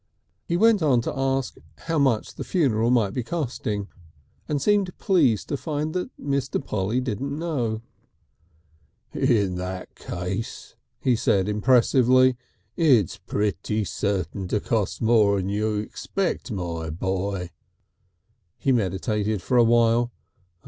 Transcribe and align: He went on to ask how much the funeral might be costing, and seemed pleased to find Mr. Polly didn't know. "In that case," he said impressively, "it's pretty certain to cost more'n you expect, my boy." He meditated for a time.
He 0.47 0.57
went 0.57 0.81
on 0.81 0.99
to 1.01 1.15
ask 1.15 1.57
how 1.81 1.99
much 1.99 2.33
the 2.33 2.43
funeral 2.43 2.89
might 2.89 3.13
be 3.13 3.21
costing, 3.21 3.87
and 4.49 4.59
seemed 4.59 4.97
pleased 4.97 5.47
to 5.49 5.57
find 5.57 5.93
Mr. 6.19 6.65
Polly 6.65 6.99
didn't 6.99 7.37
know. 7.37 7.83
"In 9.13 9.57
that 9.57 9.93
case," 9.93 10.75
he 11.01 11.15
said 11.15 11.47
impressively, 11.47 12.35
"it's 12.75 13.17
pretty 13.19 13.83
certain 13.83 14.47
to 14.47 14.59
cost 14.59 15.03
more'n 15.03 15.49
you 15.49 15.75
expect, 15.75 16.49
my 16.51 16.89
boy." 16.89 17.51
He 18.57 18.71
meditated 18.71 19.43
for 19.43 19.59
a 19.59 19.63
time. 19.65 20.07